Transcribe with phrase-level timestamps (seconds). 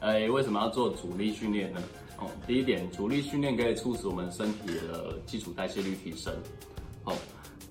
[0.00, 1.82] 哎，为什么要做阻力训练呢？
[2.18, 6.34] 哦，第一点，阻力训练可以促使我们身体的基础代谢率提升。
[7.04, 7.14] 哦，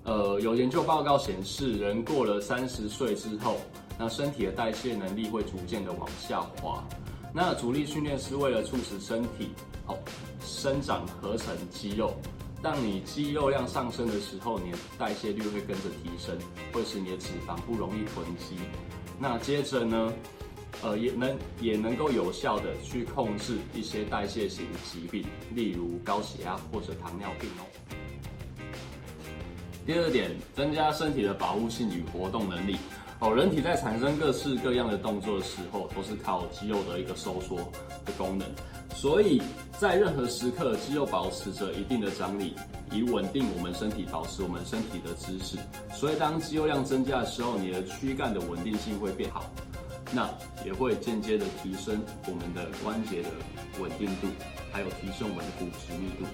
[0.04, 3.56] 呃，有研究报告显示，人过了三十岁之后，
[3.98, 6.84] 那身体的代谢能力会逐渐的往下滑。
[7.32, 9.50] 那阻力训练是为了促使身体
[9.86, 9.96] 哦
[10.40, 12.14] 生长合成肌肉。
[12.62, 16.36] 当你肌肉量上升的时候，你的代谢率会跟着提升，
[16.72, 18.56] 会使你的脂肪不容易囤积。
[19.18, 20.12] 那接着呢？
[20.86, 27.66] 呃，也能也能够有效的去控制一些代谢型疾病，例如高血压或者糖尿病哦。
[29.84, 32.76] 第二点，增加身体的保护性与活动能力。
[33.18, 37.56] 哦，人体在产生各式各样的动作的时候，都是靠肌肉的一个收缩
[38.04, 38.46] 的功能，
[38.94, 39.42] 所以
[39.80, 42.54] 在任何时刻，肌肉保持着一定的张力，
[42.92, 45.56] 以稳定我们身体，保持我们身体的姿势。
[45.92, 49.50] 所以当肌肉量增加的时候，你的躯干的稳定性会变好。
[50.12, 50.30] 那
[50.64, 53.28] 也会间接的提升我们的关节的
[53.78, 54.28] 稳定度，
[54.72, 56.24] 还有提升我们的骨质密度。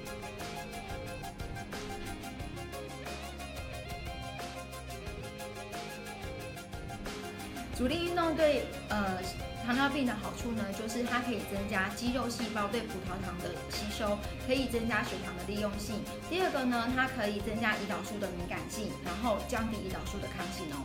[7.74, 9.18] 阻力运动对呃
[9.66, 15.96] 糖尿病的好处呢，就是它可以增加肌肉细胞对葡萄糖的吸收，可以增加血糖的利用性。
[16.28, 20.84] 第二个呢，它可以增加胰岛素的敏感性，然后降低胰岛素的抗性哦。